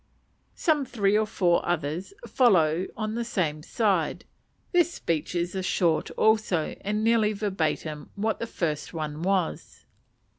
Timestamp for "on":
2.97-3.13